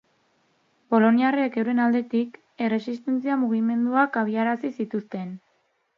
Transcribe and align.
Poloniarrek, 0.93 1.57
euren 1.63 1.81
aldetik, 1.83 2.39
erresistentzia-mugimenduak 2.69 4.19
abiarazi 4.23 4.73
zituzten. 4.79 5.33